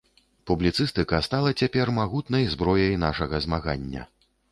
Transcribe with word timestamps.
Публіцыстыка 0.51 1.19
стала 1.27 1.51
цяпер 1.63 1.91
магутнай 1.97 2.47
зброяй 2.53 2.97
нашага 3.05 3.43
змагання. 3.45 4.07